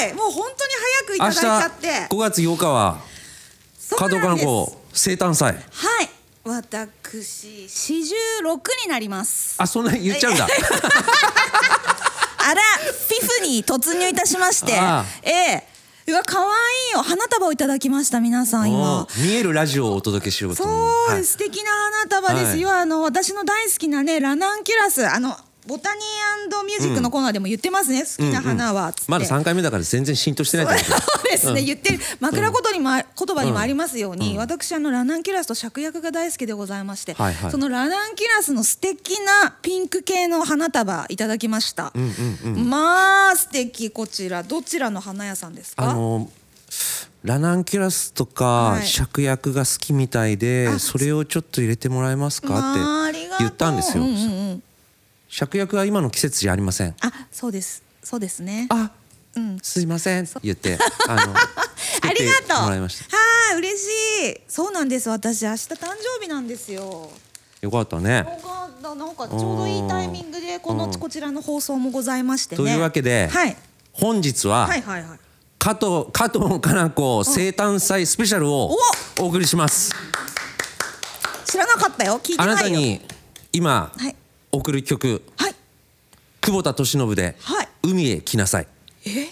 [0.00, 0.12] ごい。
[0.14, 2.06] もう本当に早くいただいちゃって。
[2.10, 3.00] 5月8日は
[3.96, 4.46] 加藤そうなんです。
[4.46, 5.54] かな子生誕祭。
[5.54, 5.60] は
[6.02, 6.08] い。
[6.44, 9.54] 私四十六になります。
[9.58, 10.46] あそんな言っちゃうんだ。
[10.46, 10.48] あ
[12.54, 14.72] らフィフに突入いたしまして。
[15.22, 15.66] ええ。
[16.06, 16.46] うわ可愛
[16.90, 17.02] いよ。
[17.02, 19.04] 花束をいただきました皆さん今。
[19.04, 20.62] お見えるラジオをお届けしようと。
[20.62, 20.72] そう、
[21.10, 21.24] はい。
[21.24, 22.58] 素敵な花束です。
[22.58, 25.08] よ、あの私の大好きなねラナンキュラス。
[25.08, 25.34] あの
[25.66, 26.04] ボタニー
[26.66, 28.92] ミュージックのコーナーでも言ってますね、好きな花は。
[28.92, 37.50] つって、まだ3回目だから全然浸透してないそうですね、言ってる枕言葉にもあ言葉にもありますように、私あのラナンキュラスと芍薬が大好きでございまして、はいはい。
[37.50, 41.92] そのラナンキュラスの素敵なピンク系の花束いただきました、
[42.56, 43.90] まあ素敵。
[43.90, 45.90] こちらどちらの花屋さんですか？
[45.90, 46.30] あの
[47.22, 48.82] ラナンキュラスとかはい。
[48.82, 53.08] 芍薬が好きみたいで、あそれをちょっと入れてもらえますか？
[53.08, 54.18] って言ったんですよ、うんうんう
[54.54, 54.62] ん
[55.34, 58.92] 芍薬は今の季節じゃありませんあそうですそうですねあ、
[59.36, 61.54] うんすいません言ってあの作
[62.08, 62.64] ありがとう。
[62.64, 63.86] もらいましたはい、嬉し
[64.30, 64.40] い。
[64.48, 65.08] そうなんです。
[65.08, 65.76] 私明日誕
[66.18, 67.10] 生日なんですよ。
[67.60, 68.26] よかったね。
[68.82, 72.62] なんかちょうどいいタイミングでこのうんこちらの放送もございましてね。
[72.62, 73.56] というわけで、はい
[73.92, 75.18] 本日は、はいはいはい。
[75.58, 78.76] 加藤加藤かな子生誕祭スペシャルを
[79.18, 79.92] お送りします
[81.46, 82.20] 知らなかったよ。
[82.22, 82.56] 聞いてあないよ。
[82.56, 83.00] なたに
[83.52, 84.14] 今、はい
[84.54, 85.22] 送る曲、
[86.40, 87.36] 久保田俊信で、
[87.82, 88.68] 海へ来なさい。
[89.04, 89.28] え？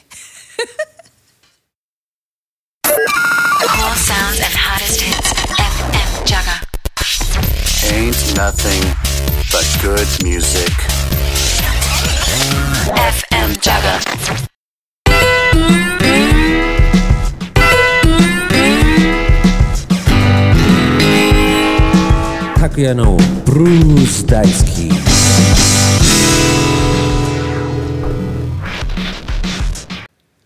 [22.57, 25.12] 拓哉のブルース大好き。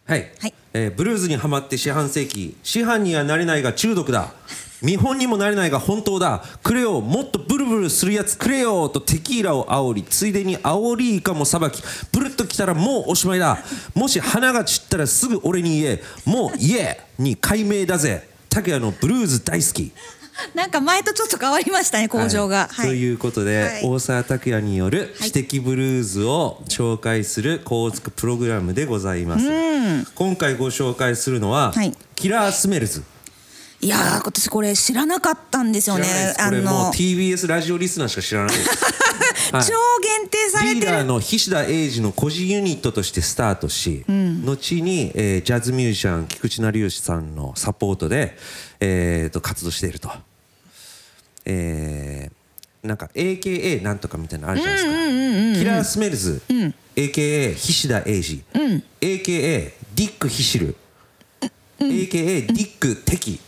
[0.07, 0.55] はい、はい。
[0.73, 2.57] えーブルーズにはまって四半世紀。
[2.63, 4.33] 師範にはなれないが中毒だ。
[4.81, 6.45] 見本にもなれないが本当だ。
[6.63, 7.01] くれよ。
[7.01, 11.83] もっとブルブルするやつくれよとテキーラを煽りついでに煽りイカもさばき。
[12.13, 13.59] ブルッときたらもうおしまいだ。
[13.95, 16.03] もし花が散ったらすぐ俺に言え。
[16.25, 18.29] もう言えに解明だぜ。
[18.49, 19.93] 拓也のブルーズ大好き
[20.55, 22.69] なんか前とちょっと変わりましたね工場が。
[22.71, 22.89] はい。
[22.89, 23.83] ということで、はい。
[23.85, 29.45] 大沢拓也による「私的ブルーズ」を紹介する高速プログラムでございます。
[30.15, 31.93] 今回ご紹介するのは、はい。
[32.15, 33.03] キラースメルズ。
[33.81, 36.33] いやー私これ知らなかったんですよ知らないでね。
[36.33, 36.45] す。
[36.49, 38.69] これもう TBS ラジオリスナーしか知らないです。
[39.53, 39.65] はい。
[39.65, 41.05] 超限定されリーダー。
[41.05, 48.37] の菱田英二の個人ユニットとしてスタートし、後に、えージャズミュージシャン菊池成吉さんのサポートで、
[48.81, 50.11] えーと活動していると、
[51.45, 52.37] えー
[52.87, 56.41] なんか AKA なんとかみたいなのあるじゃないですか、キラースメルズ、
[56.95, 58.45] AKA 菱田英二、
[59.01, 60.77] AKA ディックヒシル、
[61.81, 63.41] AKA ディックテキ、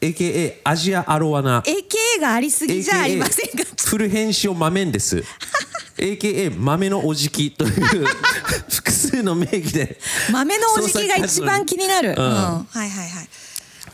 [0.00, 3.96] AKA アジアアロワナ AKA がありすぎじゃありませんか？
[3.98, 5.24] ル編集マメンデス
[5.96, 8.06] AKA 豆のおじきという
[8.70, 9.98] 複数の名義で
[10.30, 12.10] 豆のおじきが一番気になる。
[12.16, 13.28] ううんん、はいはいはい。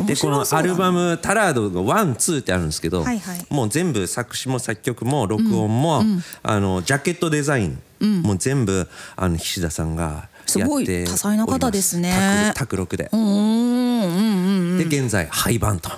[0.07, 3.47] でこのアルバム「タラード」が one two ってあるんですけど、はいはい。
[3.51, 6.05] もう全部作詞も作曲も録音も、
[6.43, 7.79] あのジャケットデザイン、
[8.23, 12.53] もう全部あの菱田さんがすごい多才な方ですね。
[12.55, 15.91] 宅宅録で、で現在廃盤と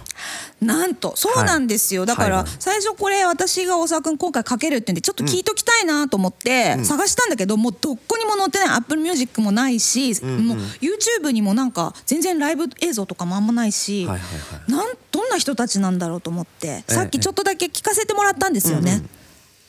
[0.65, 2.47] なんとそうなんですよ、だからはい。
[2.59, 8.69] 最初これ私が大沢君今回かけるってんでちょっと聞いときたいなと思って探したんだけど、もうどこにも載ってない。
[8.69, 14.71] Apple Music もないし、もう YouTube にもなんか全然ライブ映像とかもあんまないし、はいはいはい。
[14.71, 19.03] なんどんな人たちなんだろうと思ってさっきちょっとだけ聞かせてもらったんですよね、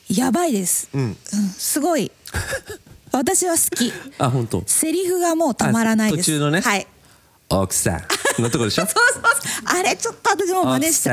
[0.08, 1.00] やばいです、ん。
[1.00, 1.16] うん
[1.56, 2.10] すごい。
[3.12, 3.92] 私は好き。
[4.18, 4.62] あ本当。
[4.66, 6.32] セリフがもうたまらないです。
[6.32, 6.60] あ途中のね。
[6.60, 6.86] はい
[7.48, 8.02] 奥さん。
[8.42, 8.86] のところでしょ？
[8.86, 9.28] そうそうそ
[9.74, 9.78] う。
[9.78, 11.10] あれちょっと私も真似して。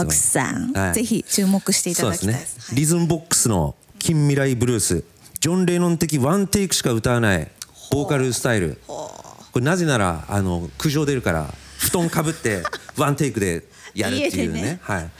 [0.00, 0.94] 奥さんはい。
[0.94, 2.56] ぜひ注目していただきたいです。
[2.70, 2.76] はい。
[2.76, 5.04] リズムボックスの近未来ブルース。
[5.40, 7.48] ジョン・レノン的ワンテイクしか歌わない。
[7.90, 8.80] ボーカルスタイル。
[8.86, 9.12] こ
[9.56, 12.62] れなぜならあの苦情出るから布団かぶって
[12.96, 14.58] ワンテイクでやるっていうね。
[14.58, 14.78] 家でね。
[14.82, 15.10] はい。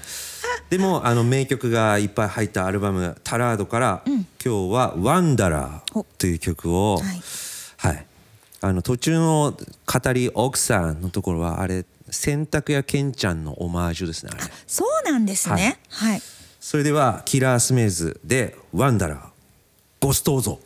[0.71, 7.23] でもあの名曲がいっぱい入ったアルバム「タラード」から、今日は「ワンダラーお」という曲をはいはい
[8.65, 14.51] あの途中の語り奥さんのところはあれ洗濯屋けんちゃんのオマージュですねあれ。
[14.67, 15.79] そうなんですね。
[15.91, 16.23] はい、はい、
[16.61, 19.21] それではキラースメイズでワンダラー
[20.01, 20.65] ゴストーゾー。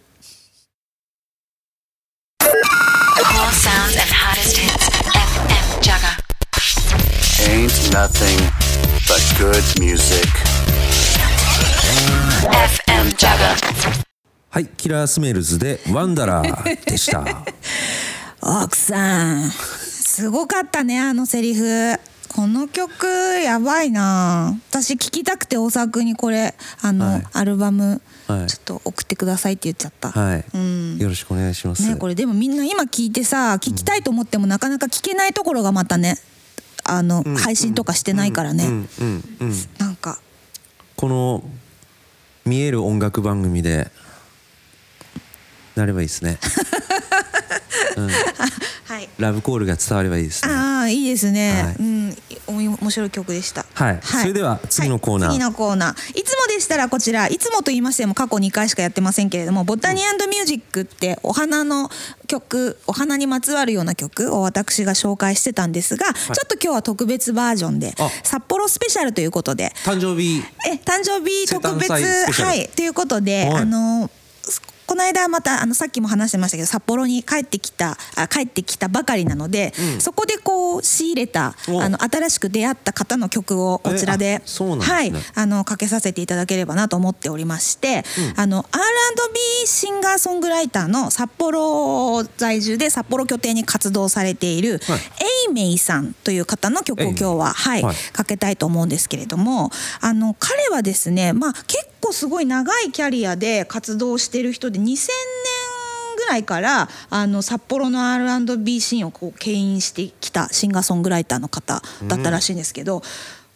[12.78, 14.07] FM Jagger.
[14.58, 17.24] はいキラースメルズでワンダラーでした。
[18.42, 21.94] 奥さんすごかったねあのセリフ。
[22.26, 23.06] この曲
[23.40, 24.58] やばいな。
[24.68, 27.26] 私聞きたくて大沢君にこれあの、はい。
[27.34, 30.98] アルバムちょはいっと送ってくださいって言っちゃった、はい、うん。
[30.98, 36.18] よろしくお願いします、ねこれでもみんな今聞いてさ聞きたいと思ってもなかなか聞けないところがまたね
[36.82, 38.88] あの、配信とかしてないからね、うん。
[38.98, 39.24] うん。
[39.38, 39.54] うん。
[39.78, 40.18] なんか。
[40.96, 41.44] この
[42.44, 43.92] 見える音楽番組で
[45.78, 46.38] なればいいですね。
[48.88, 49.08] はい。
[49.18, 50.52] ラブコールが伝わればいいですね。
[50.52, 51.76] ああいいですね、はい。
[51.78, 53.66] うん面白い曲でした。
[53.74, 54.00] はい。
[54.02, 55.28] それでは次のコーナー。
[55.28, 55.38] はい。
[55.38, 56.18] 次のコーナー。
[56.18, 61.90] いつもでしたらこちらいつもと言いましても過去2回しかやってませんけれどもボタニーミュージックってお花の
[62.26, 68.08] 曲お花にまつわるような曲を私が紹介してたんですが、ちょっと今日は特別バージョンであ。
[68.22, 69.72] 札幌スペシャルということで。
[69.84, 70.42] 誕生日。
[70.66, 72.68] え誕生日特別はい。
[72.68, 73.62] ということで、はい。
[73.62, 74.10] あの
[74.88, 84.42] この間またあのさっきも話してましたけど札幌に帰ってきたあ帰ってきたばかりなので、そこでこう仕入れたおあの新しく出会った方の曲をこちらえでね。
[84.80, 88.02] はいあのかけさせていただければなと思っておりまして、
[88.36, 94.98] あの R&B シンガーソングライターの札幌在住で札幌拠点に活動されている、はい。
[94.98, 97.96] エイメイさんという方の曲を今日は、はいはい。
[98.12, 99.70] かけたいと思うんですけれども
[100.00, 105.08] あの彼はですね、まあ、結構すごい長いキャリアで活動してる人で2000年
[106.16, 113.02] ぐらいからあの札幌の R&B シーンをこう牽引してきたシンガーソングライターの方だったらしいんですけど。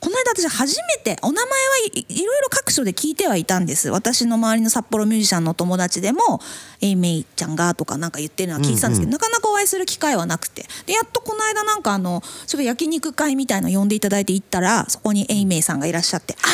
[0.02, 1.56] この間私初めてお名前は
[1.94, 3.88] いいろいろ各所で聞いてはいたんです。
[3.88, 6.40] 私の周りの札幌ミュージシャンの友達でも
[6.82, 10.66] 「エイメイちゃんが」とかなんか言ってるのは聞いてたんですけど、なかなかお会いする機会はなくて。
[10.87, 16.48] でやっとこの間なんかあのちょっと焼肉会みたいの呼んでいただいて行ったらそこにエイメイさんがいらっしゃって「あ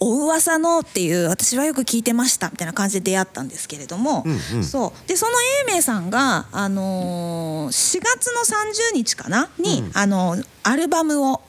[0.00, 4.24] お噂の」っていう私はよく聞いてましたみたいな感じで出会ったんですけれども、
[4.62, 5.08] そう。
[5.08, 11.40] でそのエイメイさんが、あのー4月の30日かなに、あのアルバムを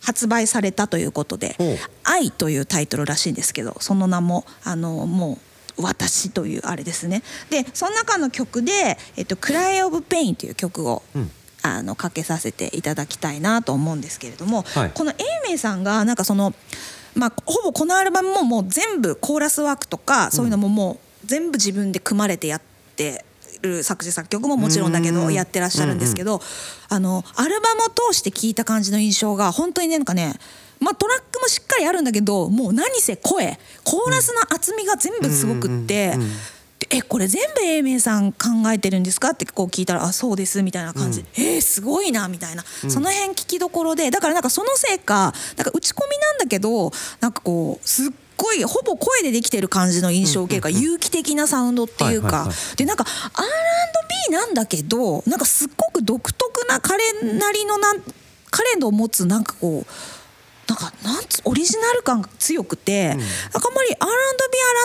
[0.00, 5.38] 発売されたということでほう「I」というタイトルらしいんですけどその名もあのも
[5.78, 7.22] う「私」というあれですね。
[7.50, 11.02] でその中の曲で「えっと、 Cry of Pain」という曲を、
[11.62, 14.90] あのかけさせていただきたいなと思うんですけれども、はい。
[14.92, 16.52] このエイメイさんがなんかその、
[17.14, 22.62] まあ、ほぼこのアルバムももう全部コーラスワークとかそういうのももう全部自分で組まれてやっ
[22.96, 23.24] て
[23.60, 26.40] る作詞作曲ももちろんだけどやってらっしゃるんですけど、
[26.88, 30.34] あのアルバムを通して聞いた感じの印象が本当にねなんかね
[30.80, 36.14] まあ、トラックもしっかりあるんだけどもう何せ声コーラスの厚みが全部すごくって。
[36.92, 39.30] でえこれ全部英明さん考えてるんですか？
[39.30, 41.22] ってこう聞いたら「あそうです」みたいな感じ。
[41.22, 57.02] で「えー、すごいな」みたいな、その辺聞きどころでだからなんかそのせいかなんか打ち込みなんだけどなんかこうすっごいほぼ声でできてる感じの印象を受けるから、有機的なサウンドっていうか、はいはいはでなんか R&B なんだけどなんかすっごく独特な彼
[57.38, 58.02] なりのなん
[58.50, 59.92] 彼の持つなんかこう
[60.72, 63.18] なんかなんつオリジナル感が強くて、なん。
[63.18, 64.06] かあんまり R&B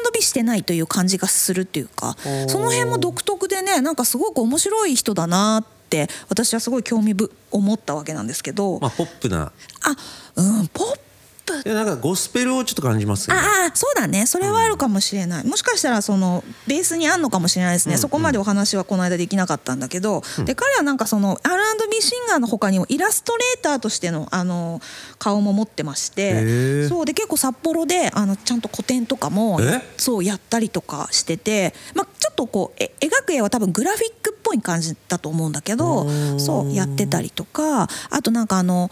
[0.06, 2.50] R&B してないという感じがするっていうかー。
[2.50, 9.52] その辺も独特でねなんかすごく面白い人だなって私はすごい興味ぶ思ったわけなんですけど、まあポップな。
[9.82, 9.96] あ
[10.36, 11.00] うんポッ
[11.48, 13.42] プいやなんかゴスペルをちょっと感じますよね。
[13.42, 14.26] ああそうだね。
[14.26, 24.82] それはあるかもしれない、もしかしたらそのベースにあんのかもしれないですね、そこまでお話はこの間できなかったんだけど、で彼はなんかその R&B シンガーの他にもイラストレーターとしてのあの
[25.18, 26.90] 顔も持ってましへてー。
[26.90, 27.06] そう。
[27.06, 29.82] で結構札幌であのちゃんと個展とかもえ？
[29.98, 36.40] そうやったりとかしてて、まあ、ちょっとこうえ描く絵は多分グラフィックっぽい感じだと思うんだけどうん。
[36.40, 37.88] そうやってたりとか。
[38.10, 38.90] あとなんかあの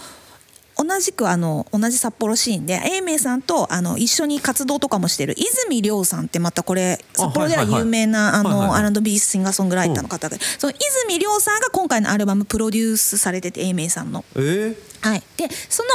[0.85, 10.73] 同じくあの同じ札幌シーンで英明さんとあの一緒に活動とかもしてる泉亮さんってまたこれ札幌では有名なあのはい R&B シンガーソングライターの方がその
[11.07, 14.23] 泉亮さんが今回のアルバムプロデュースされてて英明さんの。
[14.35, 14.75] えー？
[15.01, 15.89] はい、でその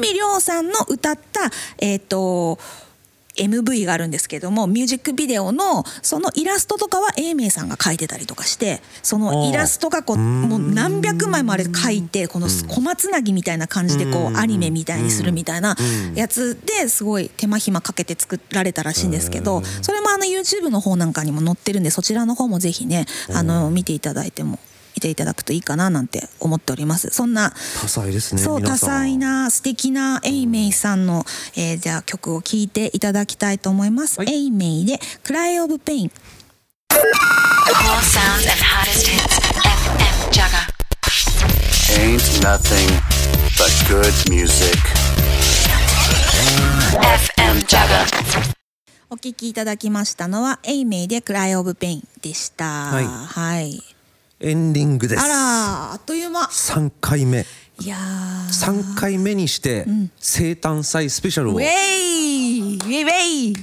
[0.00, 1.48] 泉亮さんの歌った、
[1.78, 2.58] えー、と
[3.38, 15.76] MV があるんですけどもミュージックビデオのそのイラストとかは英明さんが描いてたりとかしてそのイラストがこうもう何百枚もあれ描いてこの小松なぎみたいな感じでこうアニメみたいにするみたいな
[16.14, 24.58] やつですごい手間暇かけて作られたらしいんですけどそれもあの YouTube の方なんかにも載ってるんでそちらの方もぜひねあの見ていただいても
[24.98, 31.24] 見ていただくといいかななんて思っておりますそんな多才ですねそう多才な素敵なエイメイさんの、
[31.56, 36.10] えーじゃあ曲を聴いていただきたいと思います、はいエイメイで「Cry of Pain
[36.90, 39.38] All sounds and hottest hits.
[39.62, 40.62] FM Jaga.
[42.00, 42.88] ain't nothing
[43.56, 44.74] but good music.
[46.98, 48.58] FM Jaga.
[49.10, 52.64] お聞きいただきましたのは、エイメイで Cry of Pain でした。
[52.64, 53.97] はいはい。
[54.40, 55.20] エンディングです。
[55.22, 56.42] あら、あっという間。
[56.42, 57.44] 3回目。
[57.80, 58.48] いやー。
[58.48, 59.84] 3回目にして
[60.20, 61.54] 生誕祭スペシャルを。
[61.54, 62.76] ウェイ。
[62.76, 63.10] ウェイウェ
[63.52, 63.56] イ。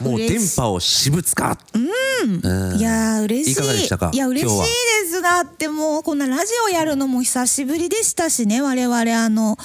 [0.00, 1.58] もう電波を私物化。
[1.72, 2.76] うん。
[2.78, 3.52] いやー嬉しい。
[3.52, 4.10] いかがでしたか？
[4.12, 4.60] いや嬉しい
[5.04, 9.56] ですだってもうこんなラジオやるのも久しぶりでしたしね我々あの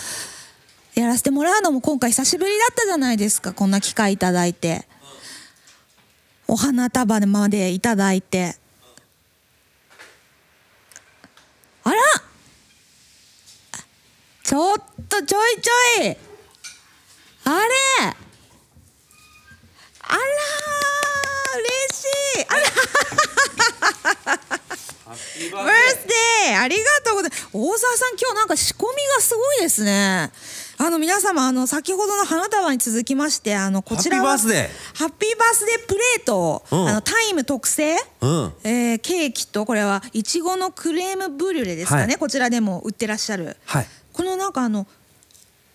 [0.95, 4.87] やらせてもらうのも今回久しぶりだったじゃないですかこんな機会いただいて。
[6.51, 8.55] お花束までいただいて
[11.83, 11.97] あら。
[14.43, 16.17] ちょっとちょいちょい。
[17.45, 18.15] あれ。
[20.01, 20.19] あらー
[21.59, 22.03] 嬉し
[22.39, 22.45] い。
[22.47, 22.61] あら。
[25.09, 27.49] バースデーありがとうございます。
[27.53, 30.31] 大沢さん今日なんか仕込みがすごいですね。
[30.77, 36.87] あの皆様あの先ほどの花束に続きましてあのこちらはハッピーバースデハッピーバースデープレートを、うん。
[36.87, 38.53] あのタイム特製、うん。
[38.63, 42.17] えーケーキとこれはいちごのクレームブリュレですかね、はい。
[42.17, 43.87] こちらでも売ってらっしゃる、はい。
[44.13, 44.85] このなんかあの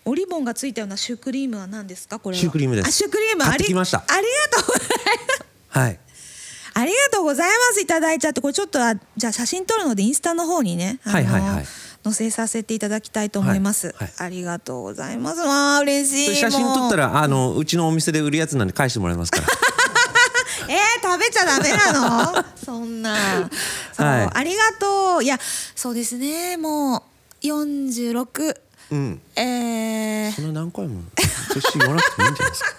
[0.05, 2.19] オリボンがついたようなシュークリームは何ですか？
[2.19, 2.39] これは。
[2.39, 2.87] シュークリームです。
[2.87, 3.43] あシュークリーム。
[3.43, 3.95] ありがとうございます。
[5.67, 5.99] はい。
[6.77, 7.81] ありがとうございます。
[7.81, 8.41] いただいちゃって。
[8.41, 11.65] これちょっとあじゃあ写真撮るのでインスタの方にね、はいはいはい。
[12.03, 14.13] 載せさせていただきたいと思います、はいはい。
[14.17, 15.39] ありがとうございます。
[15.39, 16.35] わあ嬉しい。
[16.35, 19.47] 写真撮ったららあのうちのお店で売るやつなんで返してもらいますから。
[19.47, 19.64] えー、
[21.01, 22.45] 食べちゃダメなの？
[22.63, 23.13] そんな。
[23.97, 24.29] はい。
[24.33, 25.23] ありがとう。
[25.23, 25.39] いや
[25.75, 26.57] そうですね。
[26.57, 27.03] も
[27.43, 28.57] う46
[28.91, 29.21] うん。
[29.35, 30.31] えー。
[30.33, 31.01] そんな何回も
[31.53, 32.69] 年言わなくてもいいんじゃないですか。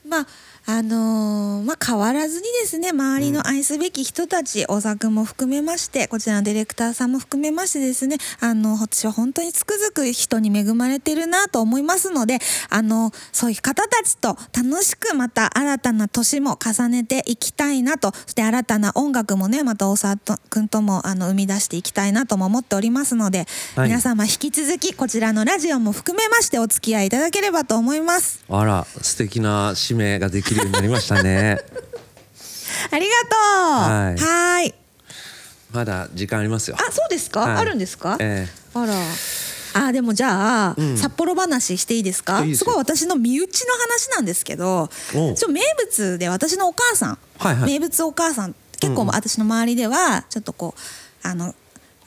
[0.08, 0.26] まあ
[0.66, 12.38] あのーまあ変わらずにですね周りの愛すべき人たち、大沢君も含めましてこちらのディレクターさんも含めましてですねあの私は本当につくづく人に恵まれてるなと思いますので
[12.70, 20.16] あのそういう方たちと楽しくまた新たな年も重ねていきたいなとそして新たな音楽もねまた大沢
[20.48, 23.46] 君ともあの生み出していきたいなとも思っておりますので、
[23.76, 28.44] はい皆様引き続きこちらのラジオも含めましてお付き合いいただければと思います。
[28.48, 31.58] あら素敵な締めができるようになりましたね。
[32.90, 33.14] ありが
[34.16, 34.26] とう。
[34.26, 34.74] はい。
[35.72, 36.76] まだ時間ありますよ。
[36.78, 37.40] あ、そうですか？
[37.40, 37.56] はい。
[37.58, 38.16] あるんですか？
[38.20, 38.94] えあら。
[39.72, 40.98] あでもじゃあ、うん。
[40.98, 42.42] 札幌話していいですか？
[42.56, 47.72] すごい私の身内の話なんですけどちょ名物で私のお母さん、はいはい。
[47.72, 48.54] 名物お母さん。
[48.80, 51.54] 結構私の周りではちょっとこうあの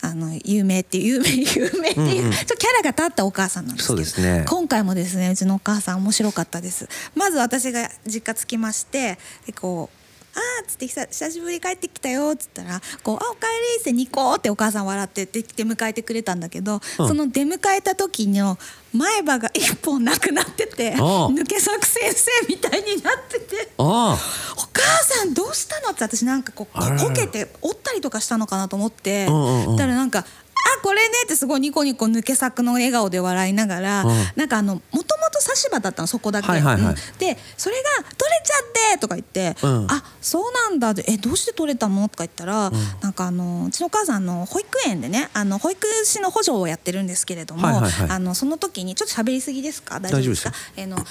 [0.06, 2.32] あの有名っていう有名有名っていう、うんうん。
[2.34, 4.46] キャラが立ったお母さんなんですけどそうですね。
[4.50, 6.90] 今回もですねうちのお母さん面白かったです。
[7.16, 10.03] まず私が実家着きましてでこう
[10.36, 17.08] あーっつって久久しぶりに帰ってきたよっつったらこうあおかえりってニコーってお母さん笑ってで出迎えてくれたんだけど、うん。
[17.08, 18.58] その出迎えた時の
[18.94, 23.70] 前歯が一本なくなってて抜け作先生みたいになってて。
[23.78, 24.18] あ
[24.56, 29.76] お母さんどうしたのって私なんかこうこけて折ったりとかしたのかなと思って、うんうんうん。
[29.76, 30.43] だからなんか「あ
[30.82, 34.28] これね」ってすごいニコニコ抜け作の笑顔で笑いながら、うん。
[34.36, 36.76] なんかあのもともと差し歯だったのそこだけ、はいはい。
[36.76, 39.88] はいうんでそれが「取れちゃって」とか言って「うん。
[39.90, 42.72] あそうなんだ」で「えどうして取れたの?」とか言ったら、
[43.02, 48.10] なんかあのうちのお母さんあの保育園でねあの保育士の補助をやってるんですけれども、はいはいはい。
[48.10, 50.00] あのその時にちょっと喋りすぎですか？
[50.00, 50.54] 大丈夫ですか？
[50.76, 51.06] 大丈あの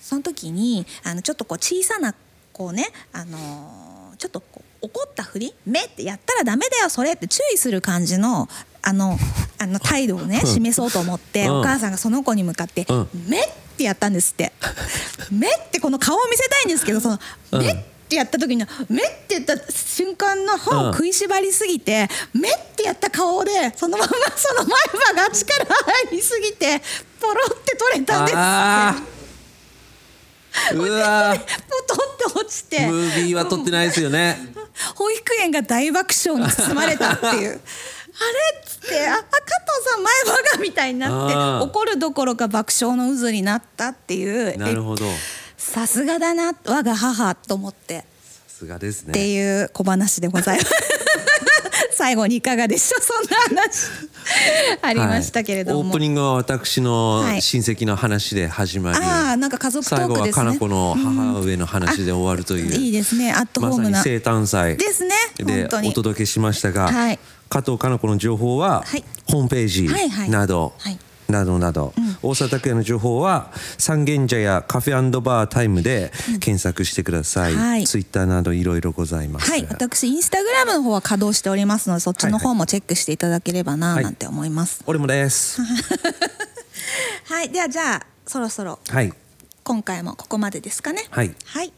[0.00, 2.14] その時にあのちょっとこう小さな
[2.52, 8.48] こうねあのーちょっとこう怒ったふり目ってやったらダメだよそれって注意する感じの
[8.86, 9.16] あの
[9.58, 11.60] あの態度をね示そうと思って、うん。
[11.60, 14.52] お母さんがその子に向かってうん「目」ってやったんですって。
[15.32, 17.18] 目ってこの顔を見せたいんですけどその
[17.52, 17.60] 「うん。
[17.62, 17.76] 目」っ
[18.08, 24.78] てやった時の「目」って言った瞬間の歯を食いしばりすぎて「目」ってやった顔でそのままその前
[25.16, 25.76] 歯が力入
[26.12, 26.82] りすぎて
[27.20, 29.14] ポロって取れたんですって。
[30.76, 31.38] うわー。
[31.38, 31.46] ポ
[31.86, 32.86] トって落ちて。
[32.86, 34.38] ムービーは撮ってないですよね。
[34.94, 37.60] 保育園が大爆笑に包まれたっていう。
[37.60, 38.60] あれ？
[38.60, 39.30] っつってああ加藤
[39.90, 40.14] さん前
[40.52, 45.04] 歯がみたいになって怒るどころか爆笑の渦になったっていうなるほど。
[45.04, 45.08] え
[45.56, 48.04] さすがだな我が母と思って。
[48.48, 51.03] さすがですってねいう小話でございます
[52.04, 53.02] 最後にいかがでしょう？
[53.02, 53.88] そんな話。
[54.82, 55.88] ありましたけれども、はい。
[55.88, 57.40] オープニングは私のはい。
[57.40, 60.44] 親戚の話で始まり、ああなんか家族ト最後はークですね。
[60.44, 63.32] かな子の母上の話で終わるという、いいですね。
[63.32, 64.02] アットホまームな。
[64.02, 65.14] さに生誕祭ですね。
[65.38, 67.18] でお届けしましたが、はい。
[67.48, 69.04] 加藤かな子の情報は、はい。
[69.30, 70.30] ホームページはいはい
[71.28, 71.72] など、はいなど。
[71.72, 77.86] など、大阪拓也の情報は三軒茶屋カフェバータイムで検索してください、はい。
[77.86, 79.50] ツイッターなどいろいろございます。
[79.50, 84.04] はい、私インスタグラムの方は稼働しておりますのでそっちの方もチェックしていただければなはい。
[84.04, 84.82] なんて思います。
[84.86, 85.60] 俺もです。
[87.26, 89.12] はい、ではじゃあそろそろはい。
[89.62, 91.04] 今回もここまでですかね。
[91.10, 91.34] はい。
[91.44, 91.72] はい、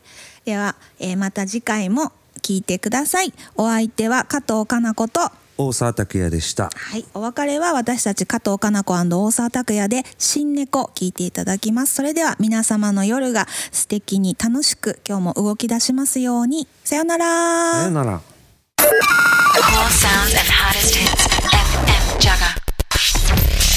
[0.45, 3.33] では、えーまた次回も聞いてください。
[3.55, 5.31] お相手は加藤かな子と。
[5.59, 11.95] 大沢拓也でしたはい、お別れは私たち加藤かな子大沢拓也で新猫聞いていただきます。
[11.95, 16.67] それでは皆様の夜が素敵に楽しく今日も動き出しますように。
[16.85, 17.73] さようなら。
[17.75, 18.21] さよなら.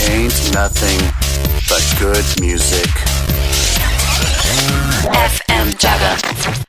[0.09, 0.99] Ain't nothing
[1.67, 2.89] but good music.
[5.03, 6.68] FM Jaga.